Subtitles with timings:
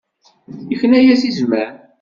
[0.71, 1.73] Yekna-as i zman.